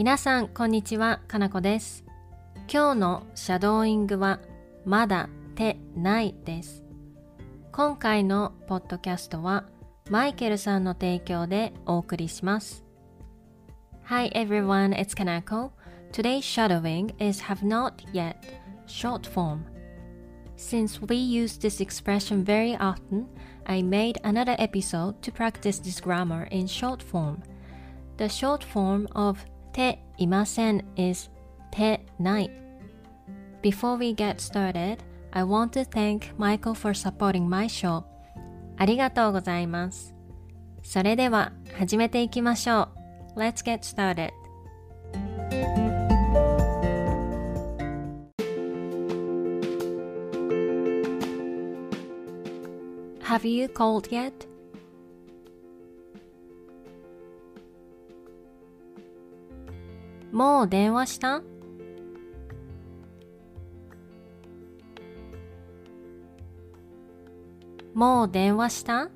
[0.00, 1.20] 皆さん、こんにちは。
[1.26, 2.04] かなこです。
[2.72, 4.40] 今日のシャドーイングは、
[4.84, 6.84] まだ手ないです。
[7.72, 9.64] 今回のポッドキャストは、
[10.10, 12.84] マイケルさんの提供でお送りします。
[14.04, 15.70] Hi everyone, it's Kanako.
[16.12, 18.36] Today's shadowing is have not yet,
[18.86, 19.64] short form.
[20.56, 23.26] Since we use this expression very often,
[23.66, 27.42] I made another episode to practice this grammar in short form.
[28.16, 31.31] The short form of ていません is
[31.71, 32.51] てない。
[33.61, 34.97] Before we get started,
[35.31, 38.03] I want to thank Michael for supporting my show.
[38.77, 40.13] ありがとうございます。
[40.83, 42.89] それでは始めていきましょ
[43.35, 43.39] う。
[43.39, 44.31] Let's get started.
[53.23, 54.50] Have you called yet?
[60.31, 61.41] もう電話した？
[67.93, 69.09] もう電話した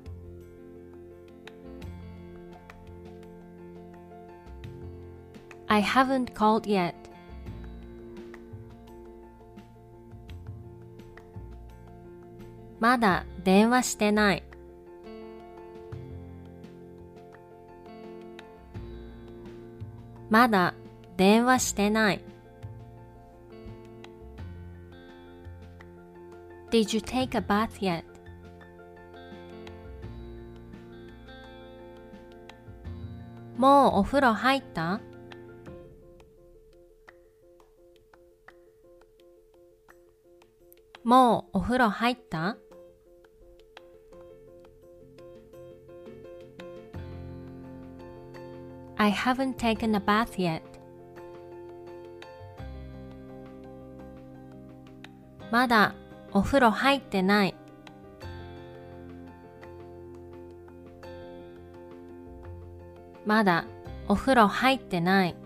[5.68, 6.94] ？I haven't called yet.
[12.78, 14.42] まだ電話してない。
[20.28, 20.74] まだ
[21.16, 22.20] 電話してない。
[26.70, 28.04] Did you take a bath yet?
[33.56, 35.00] もうお風呂入った
[41.02, 42.58] もうお風呂入った
[48.98, 50.75] I haven't taken a bath yet.
[55.50, 55.94] まだ
[56.32, 57.54] お風呂入ってない。
[63.24, 63.64] まだ
[64.08, 65.36] お風呂入ってない。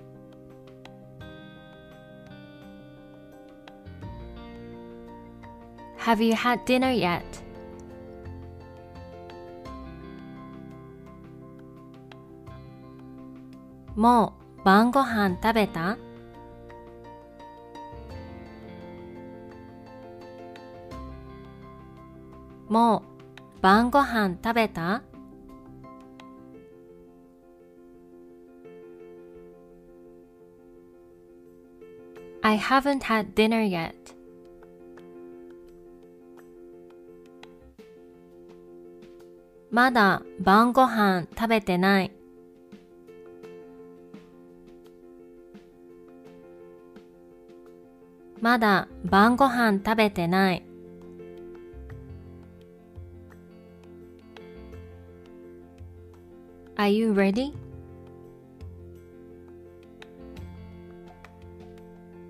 [5.99, 7.23] Have you had dinner yet?
[13.95, 15.99] もう晩ご飯食べた？
[22.71, 23.03] も
[23.59, 25.03] う晩ご飯食べた
[32.43, 33.93] ？I haven't had dinner yet.
[39.73, 42.13] まだ晩ご飯食べてない。
[48.41, 50.70] まだ晩ご飯食べてない。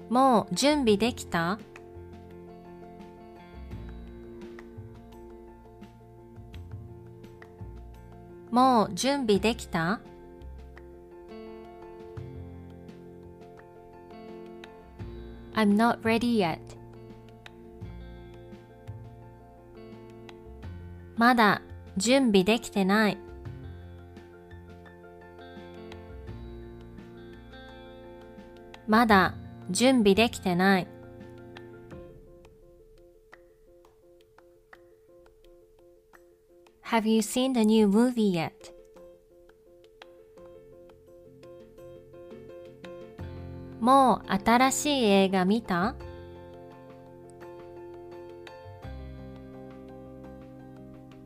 [0.08, 1.60] もう準備できた準備できた？
[8.50, 10.00] もう準備できた
[15.54, 16.58] ?I'm not ready yet
[21.16, 21.62] まだ
[21.96, 23.29] 準備できてない。
[28.90, 29.34] まだ
[29.70, 30.88] 準備できてない。
[36.82, 38.50] Have you seen the new movie yet?
[43.78, 45.94] もう新しい映画見た？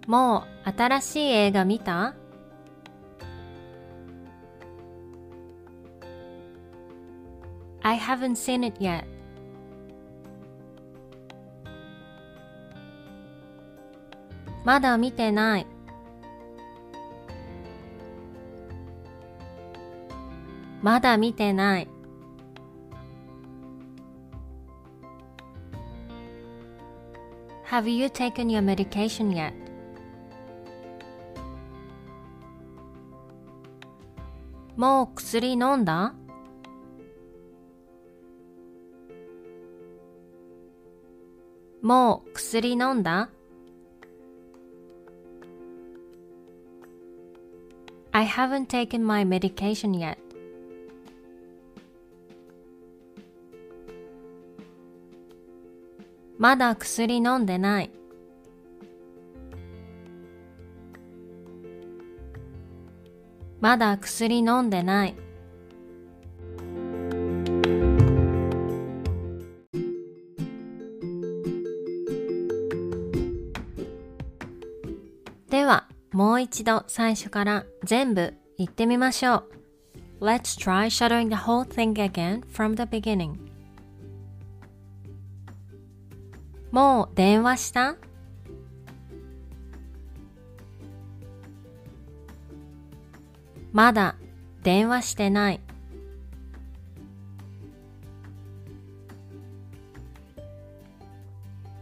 [0.07, 2.15] もう新しい映画見た？
[7.87, 9.05] I haven't seen it yet.
[14.65, 15.67] まだ見てない。
[20.81, 21.89] まだ見てない。
[27.67, 29.53] Have you taken your medication yet?
[34.77, 36.15] もう薬飲んだ
[41.85, 43.29] もう薬飲んだ
[48.11, 50.17] ?I haven't taken my medication yet.
[56.39, 57.91] まだ薬飲んでない。
[63.61, 65.24] まだ薬飲んでない。
[76.45, 79.51] 一度最初から全部言ってみましょう。
[80.21, 83.37] Let's try shadowing the whole thing again from the beginning.
[86.71, 87.97] もう電話した
[93.73, 94.17] まだ
[94.63, 95.61] 電話してない。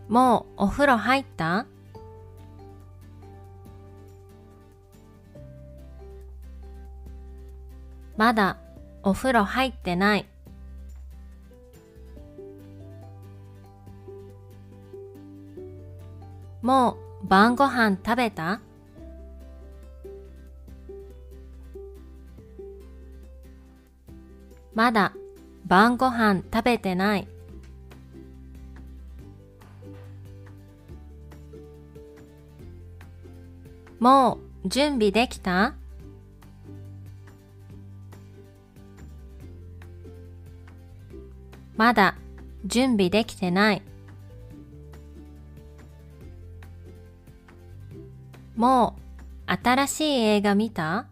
[0.09, 1.67] もうお風呂入った
[8.17, 8.59] まだ
[9.03, 10.27] お風呂入ってない。
[16.61, 18.61] もう晩ご飯食べた？
[24.75, 25.13] まだ
[25.67, 27.29] 晩ご飯食べてない。
[33.99, 35.75] もう準備できた？
[41.83, 42.15] まだ
[42.65, 43.83] 準備できてない。
[48.55, 48.95] も
[49.49, 51.09] う新しい映画見た？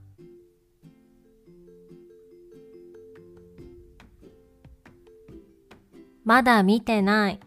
[6.25, 7.41] まだ見てない。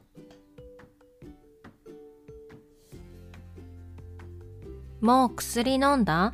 [4.99, 6.33] もう薬飲んだ？